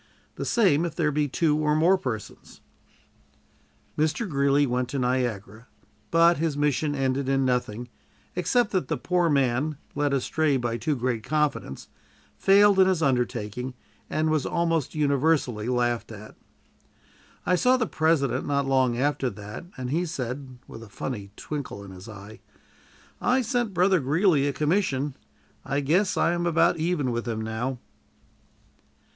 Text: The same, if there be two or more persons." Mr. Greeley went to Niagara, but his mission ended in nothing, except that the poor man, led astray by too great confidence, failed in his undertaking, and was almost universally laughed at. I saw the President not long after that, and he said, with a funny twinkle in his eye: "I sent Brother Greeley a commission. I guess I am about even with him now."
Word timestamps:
The 0.33 0.45
same, 0.45 0.83
if 0.83 0.95
there 0.95 1.11
be 1.11 1.27
two 1.27 1.55
or 1.59 1.75
more 1.75 1.95
persons." 1.95 2.61
Mr. 3.95 4.27
Greeley 4.27 4.65
went 4.65 4.89
to 4.89 4.97
Niagara, 4.97 5.67
but 6.09 6.37
his 6.37 6.57
mission 6.57 6.95
ended 6.95 7.29
in 7.29 7.45
nothing, 7.45 7.87
except 8.35 8.71
that 8.71 8.87
the 8.87 8.97
poor 8.97 9.29
man, 9.29 9.77
led 9.93 10.11
astray 10.11 10.57
by 10.57 10.75
too 10.77 10.95
great 10.95 11.21
confidence, 11.23 11.87
failed 12.35 12.79
in 12.79 12.87
his 12.87 13.03
undertaking, 13.03 13.75
and 14.09 14.31
was 14.31 14.43
almost 14.43 14.95
universally 14.95 15.67
laughed 15.67 16.11
at. 16.11 16.33
I 17.45 17.53
saw 17.53 17.77
the 17.77 17.85
President 17.85 18.47
not 18.47 18.65
long 18.65 18.97
after 18.97 19.29
that, 19.29 19.65
and 19.77 19.91
he 19.91 20.07
said, 20.07 20.57
with 20.67 20.81
a 20.81 20.89
funny 20.89 21.29
twinkle 21.35 21.83
in 21.83 21.91
his 21.91 22.09
eye: 22.09 22.39
"I 23.21 23.43
sent 23.43 23.71
Brother 23.75 23.99
Greeley 23.99 24.47
a 24.47 24.51
commission. 24.53 25.13
I 25.63 25.79
guess 25.79 26.17
I 26.17 26.31
am 26.31 26.47
about 26.47 26.77
even 26.77 27.11
with 27.11 27.27
him 27.27 27.41
now." 27.41 27.77